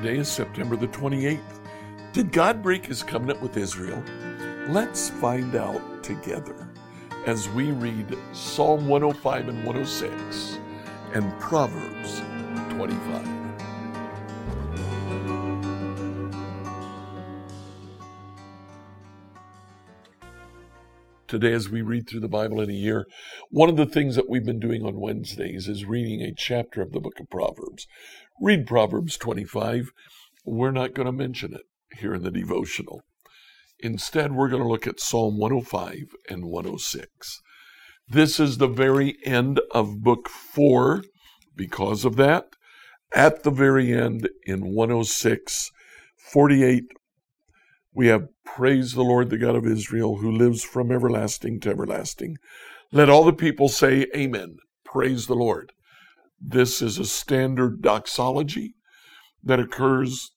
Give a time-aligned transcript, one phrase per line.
[0.00, 1.40] Today is September the 28th.
[2.12, 4.00] Did God break his covenant with Israel?
[4.68, 6.68] Let's find out together
[7.26, 10.58] as we read Psalm 105 and 106
[11.14, 12.20] and Proverbs
[12.76, 13.37] 25.
[21.28, 23.06] Today, as we read through the Bible in a year,
[23.50, 26.92] one of the things that we've been doing on Wednesdays is reading a chapter of
[26.92, 27.86] the book of Proverbs.
[28.40, 29.90] Read Proverbs 25.
[30.46, 31.66] We're not going to mention it
[31.98, 33.02] here in the devotional.
[33.80, 37.42] Instead, we're going to look at Psalm 105 and 106.
[38.08, 41.04] This is the very end of book four.
[41.54, 42.46] Because of that,
[43.14, 45.70] at the very end in 106,
[46.16, 46.84] 48,
[47.98, 52.36] we have Praise the Lord, the God of Israel, who lives from everlasting to everlasting.
[52.92, 54.58] Let all the people say, Amen.
[54.84, 55.72] Praise the Lord.
[56.40, 58.74] This is a standard doxology
[59.42, 60.30] that occurs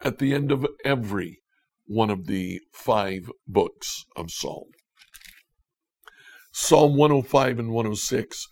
[0.00, 1.42] at the end of every
[1.84, 4.70] one of the five books of Psalm.
[6.50, 8.48] Psalm 105 and 106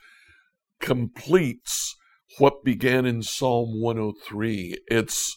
[0.80, 1.96] completes
[2.36, 4.76] what began in Psalm 103.
[4.88, 5.34] It's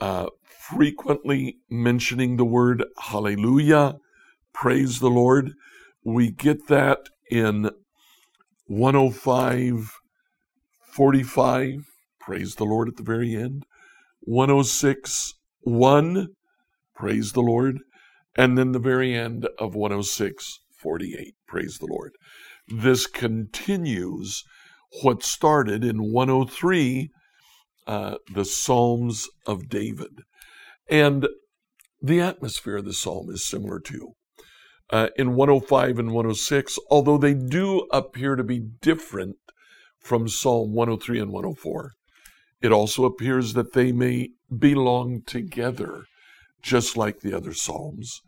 [0.00, 0.26] uh,
[0.70, 3.96] frequently mentioning the word hallelujah,
[4.54, 5.54] praise the Lord.
[6.04, 7.70] We get that in
[8.66, 9.90] 105,
[10.92, 11.84] 45,
[12.20, 13.64] praise the Lord at the very end,
[14.20, 16.28] 106, 1,
[16.94, 17.80] praise the Lord,
[18.36, 22.12] and then the very end of 106, 48, praise the Lord.
[22.68, 24.44] This continues
[25.02, 27.10] what started in 103,
[27.86, 30.22] uh, the Psalms of David.
[30.92, 31.26] And
[32.02, 34.12] the atmosphere of the psalm is similar to.
[34.90, 39.36] Uh, in 105 and 106, although they do appear to be different
[39.98, 41.92] from Psalm 103 and 104,
[42.60, 46.04] it also appears that they may belong together,
[46.60, 48.20] just like the other Psalms.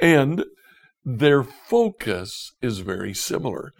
[0.00, 0.44] And
[1.04, 3.72] their focus is very similar.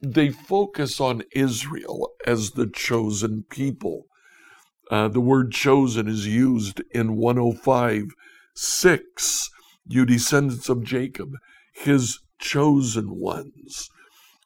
[0.00, 4.07] They focus on Israel as the chosen people
[4.90, 8.04] uh, the word chosen is used in 105
[8.54, 9.50] 6.
[9.86, 11.30] You descendants of Jacob,
[11.72, 13.88] his chosen ones.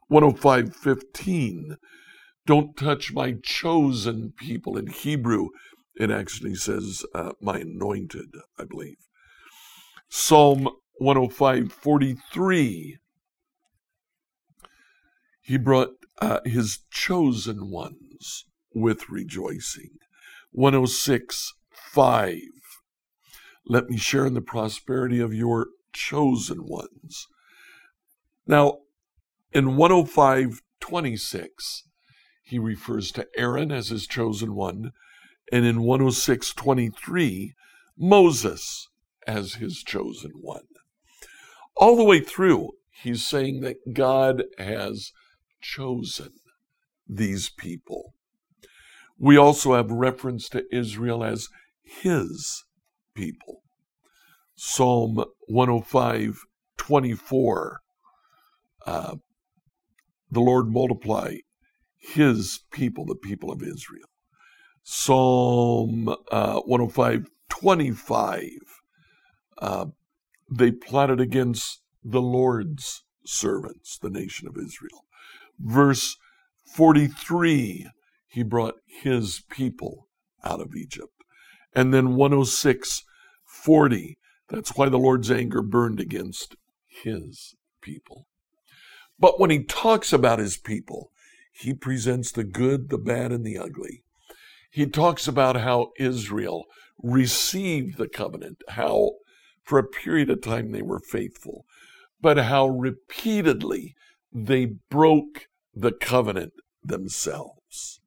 [0.08, 1.76] 105 15.
[2.44, 4.76] Don't touch my chosen people.
[4.76, 5.48] In Hebrew,
[5.94, 8.96] it actually says uh, my anointed, I believe.
[10.08, 12.98] Psalm 105 43.
[15.42, 18.44] He brought uh, his chosen ones
[18.74, 19.98] with rejoicing.
[20.52, 22.38] 106 5.
[23.66, 27.26] Let me share in the prosperity of your chosen ones.
[28.46, 28.78] Now,
[29.52, 31.84] in 105 26,
[32.42, 34.92] he refers to Aaron as his chosen one,
[35.50, 37.54] and in 106 23,
[37.96, 38.88] Moses
[39.26, 40.66] as his chosen one.
[41.76, 45.12] All the way through, he's saying that God has
[45.62, 46.32] chosen
[47.08, 48.14] these people.
[49.22, 51.48] We also have reference to Israel as
[51.84, 52.64] his
[53.14, 53.62] people.
[54.56, 56.40] Psalm 105
[56.76, 57.80] 24.
[58.84, 59.14] Uh,
[60.28, 61.36] the Lord multiply
[61.96, 64.08] his people, the people of Israel.
[64.82, 68.48] Psalm uh, 105 25.
[69.58, 69.86] Uh,
[70.50, 75.04] they plotted against the Lord's servants, the nation of Israel.
[75.60, 76.16] Verse
[76.66, 77.86] 43
[78.32, 80.08] he brought his people
[80.42, 81.12] out of Egypt.
[81.74, 83.04] And then 106
[83.44, 84.16] 40,
[84.48, 86.56] that's why the Lord's anger burned against
[86.86, 88.26] his people.
[89.18, 91.10] But when he talks about his people,
[91.52, 94.02] he presents the good, the bad, and the ugly.
[94.70, 96.64] He talks about how Israel
[97.02, 99.10] received the covenant, how
[99.62, 101.66] for a period of time they were faithful,
[102.22, 103.94] but how repeatedly
[104.32, 108.00] they broke the covenant themselves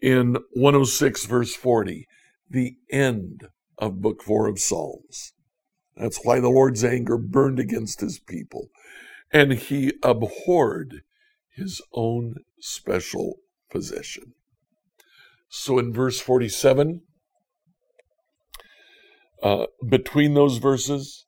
[0.00, 2.06] in 106, verse 40,
[2.48, 3.48] the end
[3.78, 5.32] of Book 4 of Psalms.
[5.96, 8.68] That's why the Lord's anger burned against his people,
[9.32, 11.02] and he abhorred
[11.54, 13.36] his own special
[13.70, 14.34] possession.
[15.48, 17.02] So in verse 47,
[19.42, 21.26] uh, between those verses,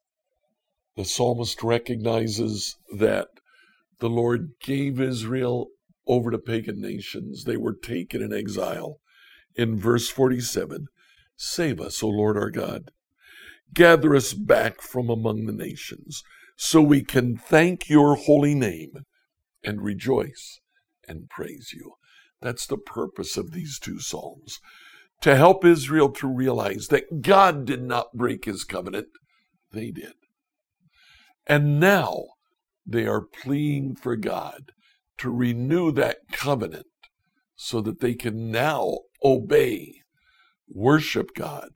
[0.97, 3.29] the psalmist recognizes that
[4.01, 5.69] the Lord gave Israel
[6.07, 7.45] over to pagan nations.
[7.45, 8.99] They were taken in exile.
[9.55, 10.87] In verse 47,
[11.37, 12.91] save us, O Lord our God.
[13.75, 16.23] Gather us back from among the nations,
[16.57, 19.05] so we can thank your holy name
[19.65, 20.61] and rejoice
[21.09, 21.95] and praise you.
[22.41, 24.59] That's the purpose of these two Psalms
[25.23, 29.07] to help Israel to realize that God did not break his covenant,
[29.71, 30.15] they did.
[31.47, 32.25] And now
[32.85, 34.73] they are pleading for God
[35.19, 36.87] to renew that covenant
[37.57, 40.03] so that they can now obey,
[40.69, 41.71] worship God,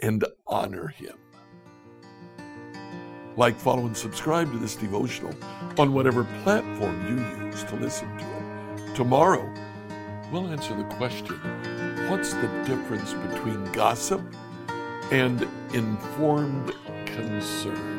[0.00, 1.16] and honor Him.
[3.36, 5.34] Like, follow, and subscribe to this devotional
[5.78, 8.96] on whatever platform you use to listen to it.
[8.96, 9.48] Tomorrow,
[10.32, 11.36] we'll answer the question
[12.10, 14.22] what's the difference between gossip
[15.10, 16.72] and informed
[17.06, 17.97] concern?